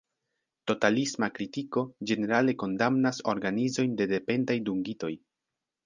[0.71, 5.17] Totalisma kritiko ĝenerale kondamnas organizojn de dependaj dungitoj.